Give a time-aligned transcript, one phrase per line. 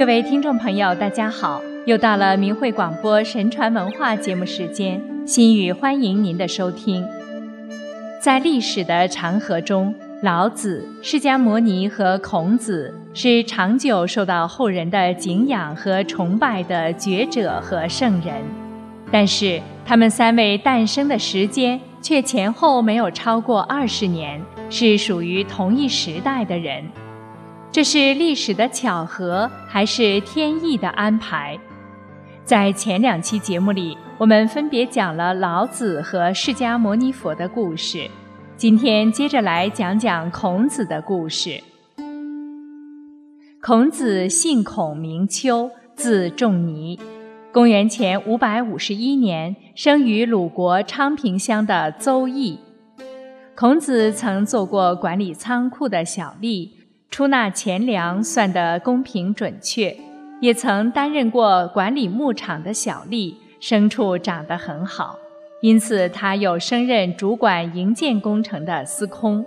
[0.00, 1.60] 各位听众朋友，大家好！
[1.84, 7.06] 又到了明慧广播神传文化节目时间，心语欢迎您的收听。
[8.18, 18.36] 在历史的长河中，老子、释迦牟尼和孔子是长久受到后人的敬仰和崇拜的觉者和圣人，
[19.12, 24.40] 但是他们三位诞生的时间却前后没有超过二十年，
[24.70, 26.82] 是属于同一时代的人。
[27.72, 31.56] 这是历史的巧合，还是天意的安排？
[32.44, 38.10] 在前两期节目里，我们分别讲了老子和释迦牟尼佛的故事。
[38.56, 41.62] 今天接着来讲讲孔子的故事。
[43.62, 46.98] 孔子姓孔，名丘，字仲尼，
[47.52, 52.58] 公元前五百五十一年生于鲁国昌平乡的邹邑。
[53.54, 56.68] 孔子曾做过管理仓库的小吏，
[57.10, 59.96] 出纳钱粮算得公平准确。
[60.40, 65.18] 也曾担任过管理牧场的小吏，牲畜长得很好，
[65.60, 69.44] 因此他又升任主管营建工程的司空。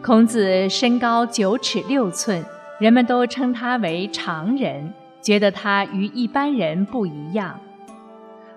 [0.00, 2.44] 孔子身高九尺六寸，
[2.78, 7.58] 人们都称他为常人，觉得他与一般人不一样。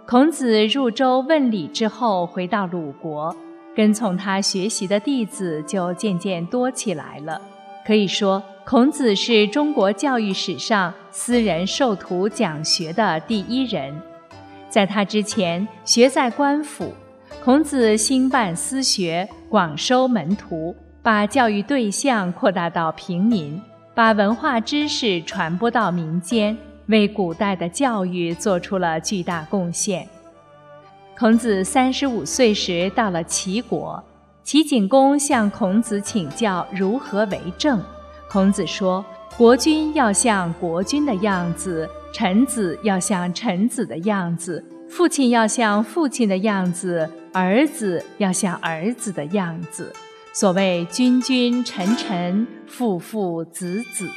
[0.06, 3.36] 孔子入周问礼之后，回到鲁国，
[3.76, 7.42] 跟从他学习的弟子就渐渐多起来了。
[7.86, 13.94] 可以说，孔子是中国教育史上私人授徒讲学的第一人。
[14.70, 16.94] 在他之前，学在官府。
[17.44, 23.62] 孔子兴办私学，广收门徒，把教育对象扩大到平民，
[23.94, 30.08] 把文化知识传播到民间，为古代的教育做出了巨大贡献。
[31.18, 34.02] 孔子三十五岁时到了齐国。
[34.44, 37.82] 齐景公向孔子请教如何为政，
[38.30, 39.04] 孔子说
[39.38, 49.94] ：“国君要像国君的样子，臣子要像臣子的样子，父亲要像父亲的样子，儿子要像儿子的样子。
[50.34, 54.10] 所谓君君臣臣，父父子子。”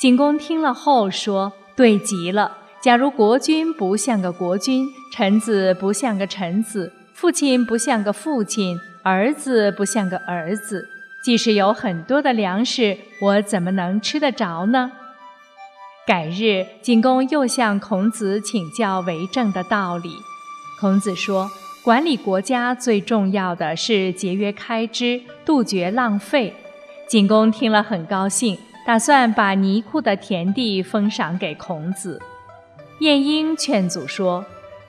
[0.00, 2.56] 景公听了后说：“对极了！
[2.80, 10.86] 假如国君不像个国君，臣子不像个臣子。”父亲不像个父亲，儿子不像个儿子。
[11.24, 14.92] 即使有很多的粮食，我怎么能吃得着呢？
[16.06, 20.10] 改日，景公又向孔子请教为政的道理。
[20.78, 21.50] 孔子说
[21.82, 26.54] ：“管理国家最重要的是节约开支，杜绝浪费。”
[27.08, 32.20] 景公听了很高兴，打算把泥库的田地封赏给孔子。
[33.00, 34.44] 晏婴劝阻说。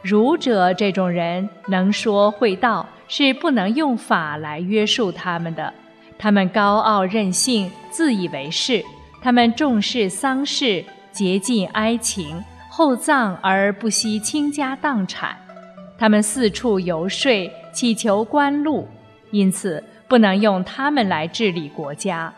[0.07, 5.73] 儒者这种人能说会道，是不能用法来约束他们的。
[6.17, 8.81] 他们高傲任性，自以为是。
[9.21, 10.81] 他们重视丧事，
[11.11, 15.35] 竭尽哀情，厚葬而不惜倾家荡产。
[15.99, 18.87] 他们四处游说，祈求官禄，
[19.31, 22.33] 因此不能用他们来治理国家。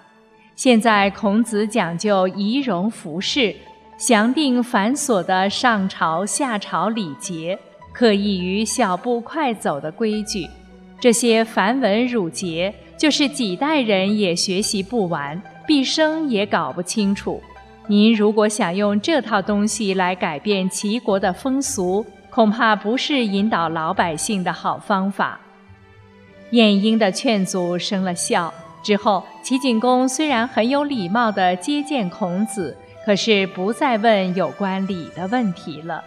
[0.56, 3.56] 现在孔子讲究仪容服饰。
[4.00, 7.60] 详定繁琐的上朝下朝礼节，
[7.92, 10.48] 刻意于小步快走的规矩，
[11.02, 17.44] 这些繁文缛节，就是几代人也学习不完，毕生也搞不清楚。
[17.88, 25.38] 您如果想用这套东西来改变齐国的风俗，恐怕不是引导老百姓的好方法。
[26.52, 32.78] 晏婴的劝阻生了效，之后齐景公虽然很有礼貌地接见孔子。
[33.09, 36.03] 可是不再问有关礼的问题了。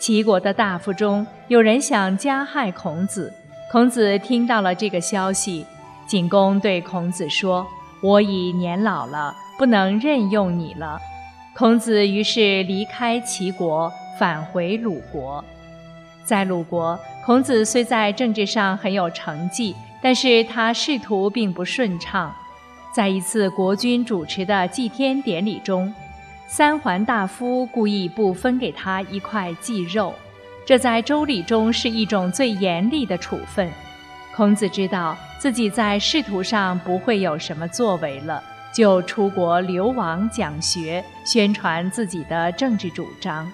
[0.00, 3.32] 齐国的大夫中有人想加害孔子，
[3.70, 5.64] 孔子听到了这个消息，
[6.04, 7.64] 景公对孔子说
[8.02, 10.98] ：“我已年老了，不能任用你了。”
[11.54, 15.44] 孔子于是离开齐国，返回鲁国。
[16.24, 22.34] 在鲁国，孔子虽在政治上很有成绩，但是他仕途并不顺畅。
[22.92, 25.94] 在一次国君主持的祭天典礼中，
[26.54, 30.14] 三桓大夫故意不分给他一块祭肉，
[30.66, 33.66] 这在周礼中是一种最严厉的处分。
[34.36, 43.50] 孔子知道自己在仕途上不会有什么作为了，就出国流亡讲学，宣传自己的政治主张。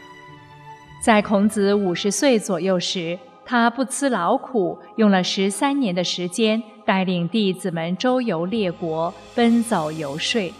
[1.01, 10.53] 在孔子五十岁左右时，他不辞劳苦，用了十三年的时间，带领弟子们周游列国，奔走游说。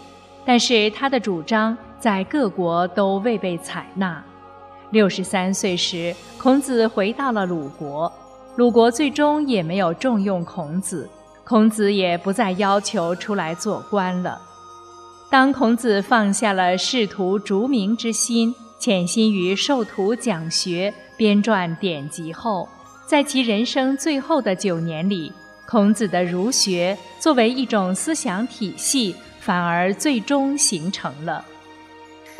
[0.45, 1.77] 但是他的主张。
[1.99, 4.23] 在各国都未被采纳。
[4.91, 8.11] 六十三岁时，孔子回到了鲁国，
[8.55, 11.07] 鲁国最终也没有重用孔子，
[11.43, 14.41] 孔子也不再要求出来做官了。
[15.29, 22.67] 当孔子放下了仕途逐名之心，潜心于授徒讲学、编撰典籍后，
[23.05, 25.31] 在其人生最后的九年里，
[25.67, 31.45] 孔子的儒学作为一种思想体系，反而最终形成了。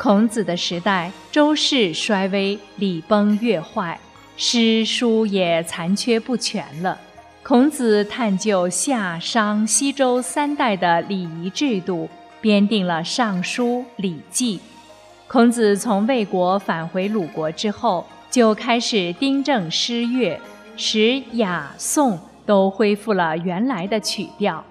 [0.02, 4.00] 孔子的时代，周室衰微，礼崩乐坏，
[4.34, 6.98] 诗书也残缺不全了。
[7.42, 12.08] 孔子探究夏、商、西周三代的礼仪制度。
[12.40, 14.56] 编定了《尚书》《礼记》。
[15.28, 20.40] 孔子从魏国返回鲁国之后，就开始订正诗乐，
[20.74, 24.64] 使雅、颂都恢复了原来的曲调。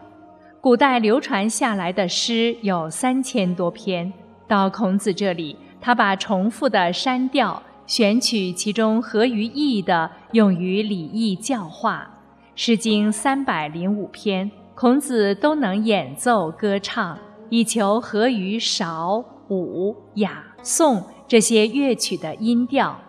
[0.60, 4.12] 古代流传下来的诗有三千多篇，
[4.50, 12.10] 到孔子这里，他把重复的删掉，选取其中合于意的，用于礼义教化。
[12.62, 17.18] 《诗经》三百零五篇，孔子都能演奏歌唱。
[17.52, 23.00] 以求合于韶、武、雅、颂这些乐曲的音调，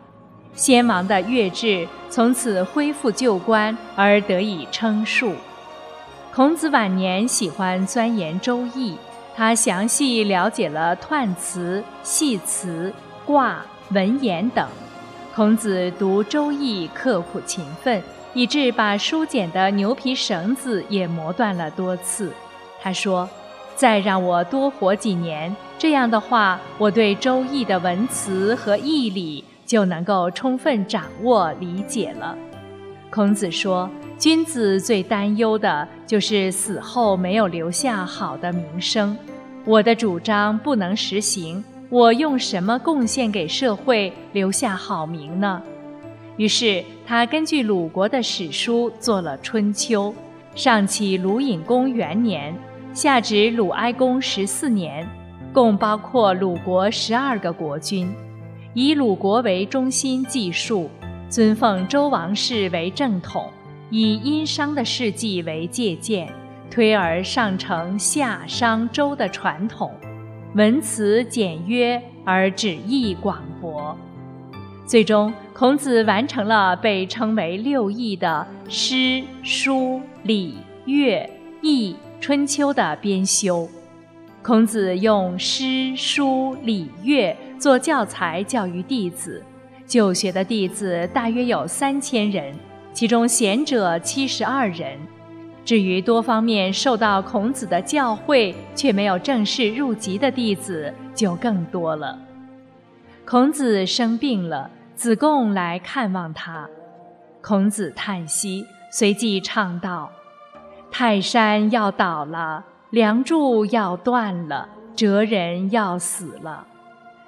[0.54, 5.34] 先王的乐制从此恢复旧观而得以称述。
[6.32, 8.92] 孔子晚年喜欢钻研《周易》，
[9.40, 12.92] 他详细了解了彖辞、系辞、
[13.24, 14.68] 卦、文言等。
[15.34, 18.02] 孔子读《周易》刻苦勤奋，
[18.34, 22.30] 以致把书简的牛皮绳子也磨断了多次。
[22.82, 23.26] 他说。
[23.74, 32.36] 再让我多活几年，这样的话，我对《周易》的文辞和义理就能够充分掌握理解了。
[33.08, 33.88] 孔子说
[34.20, 39.16] ：“君子最担忧的就是死后没有留下好的名声。
[39.64, 45.62] 我的主张不能实行，我用什么贡献给社会留下好名呢？”
[46.36, 50.12] 于是他根据鲁国的史书做了《春秋》，
[50.54, 52.54] 上启鲁隐公元年。
[52.92, 55.08] 下至鲁哀公十四年，
[55.50, 58.12] 共包括鲁国十二个国君，
[58.74, 60.90] 以鲁国为中心计数，
[61.30, 63.48] 尊奉周王室为正统，
[63.90, 66.32] 以殷商的事迹为借鉴，
[66.70, 69.92] 推而上承夏商周的传统，
[70.54, 73.96] 文辞简约而旨意广博。
[74.86, 80.54] 最终，孔子完成了被称为六艺的诗、书、礼、
[80.86, 81.28] 乐、
[81.60, 81.94] 易。
[82.22, 83.66] 春秋的编修，
[84.42, 89.42] 孔子用诗、书、礼、乐做教材教育弟子，
[89.86, 92.54] 就学的弟子大约有三千人，
[92.92, 94.98] 其中贤者七十二人。
[95.64, 102.18] 至于多方面受到孔子的教诲却没有正式入籍的弟子，就更多了。
[103.24, 106.68] 孔子生病了，子贡来看望他，
[107.40, 110.10] 孔子叹息，随即唱道。
[110.90, 116.66] 泰山要倒了，梁柱要断了，哲人要死了。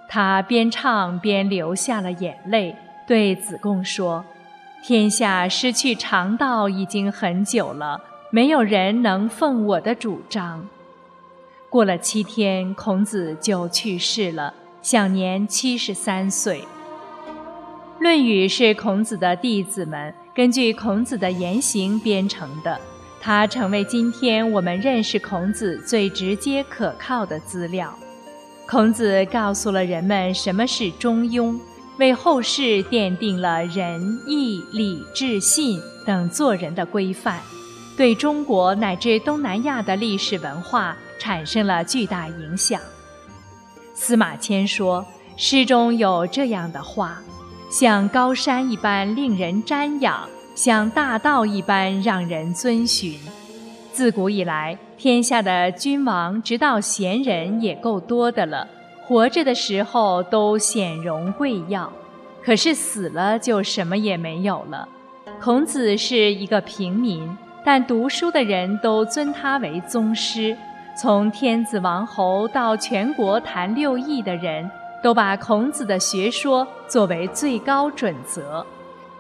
[0.08, 2.74] 他边唱边流下了眼泪，
[3.06, 4.24] 对子贡说
[4.84, 8.00] ：“天下失去常道已经很久了，
[8.30, 10.68] 没有人能奉我的主张。”
[11.70, 14.52] 过了七天，孔子就去世了，
[14.82, 16.60] 享年七十三岁。
[18.00, 22.78] 《论语》是孔子的弟子们根据孔子的言行编成的。
[23.20, 27.96] 它成为今天我们认识孔子最直接可靠的资料。
[28.66, 31.56] 孔子告诉了人们什么是中庸，
[32.02, 37.38] 为后世奠定了仁义礼智信等做人的规范，
[37.96, 42.80] 对中国乃至东南亚的历史文化产生了巨大影响。
[43.94, 45.06] 司马迁说，
[45.36, 47.22] 诗中有这样的话：
[47.70, 50.28] 像高山一般令人瞻仰。
[50.56, 53.16] 像大道一般让人遵循。
[53.92, 58.68] 自古以来，天下的君王，直到贤人也够多的了。
[59.12, 61.92] 活着的时候都显荣贵耀，
[62.42, 64.88] 可是死了就什么也没有了。
[65.38, 70.56] 孔子是一个平民，但读书的人都尊他为宗师。
[70.98, 74.70] 从天子王侯到全国谈六艺的人，
[75.02, 78.64] 都把孔子的学说作为最高准则。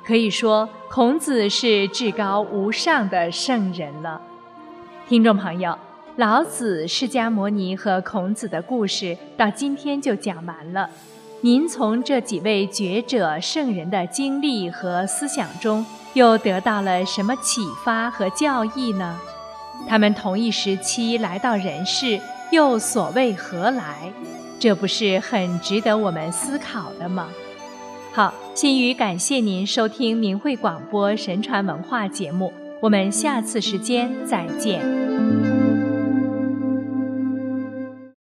[0.02, 4.18] 可以说，孔子是至高无上的圣人了。
[5.06, 5.76] 听众朋友，
[6.16, 10.88] 老子、释迦牟尼和孔子的故事到今天就讲完了。
[11.40, 19.18] 您从这几位觉者圣人的经历和思想中，又得到了什么启发和教益呢？
[19.88, 24.12] 他们同一时期来到人世，又所谓何来？
[24.60, 27.28] 这不是很值得我们思考的吗？
[28.12, 35.01] 好，心语感谢您收听明慧广播神传文化节目，我们下次时间再见。